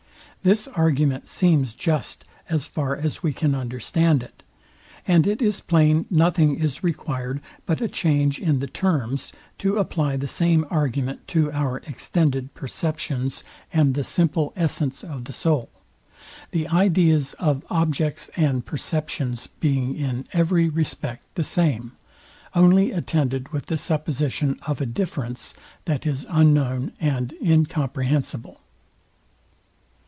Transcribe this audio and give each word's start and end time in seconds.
This 0.43 0.67
argument 0.69 1.27
seems 1.29 1.75
just, 1.75 2.25
as 2.49 2.65
far 2.65 2.95
as 2.95 3.21
we 3.21 3.31
can 3.31 3.53
understand 3.53 4.23
it; 4.23 4.41
and 5.07 5.27
it 5.27 5.39
is 5.39 5.61
plain 5.61 6.07
nothing 6.09 6.55
is 6.57 6.83
required, 6.83 7.41
but 7.67 7.79
a 7.79 7.87
change 7.87 8.39
in 8.39 8.57
the 8.57 8.65
terms, 8.65 9.33
to 9.59 9.77
apply 9.77 10.17
the 10.17 10.27
same 10.27 10.65
argument 10.71 11.27
to 11.27 11.51
our 11.51 11.77
extended 11.85 12.55
perceptions, 12.55 13.43
and 13.71 13.93
the 13.93 14.03
simple 14.03 14.51
essence 14.55 15.03
of 15.03 15.25
the 15.25 15.31
soul; 15.33 15.69
the 16.49 16.67
ideas 16.69 17.33
of 17.33 17.63
objects 17.69 18.31
and 18.35 18.65
perceptions 18.65 19.45
being 19.45 19.95
in 19.95 20.25
every 20.33 20.67
respect 20.69 21.21
the 21.35 21.43
same, 21.43 21.91
only 22.55 22.91
attended 22.91 23.49
with 23.49 23.67
the 23.67 23.77
supposition 23.77 24.59
of 24.65 24.81
a 24.81 24.87
difference, 24.87 25.53
that 25.85 26.07
is 26.07 26.25
unknown 26.31 26.93
and 26.99 27.35
incomprehensible. 27.43 28.57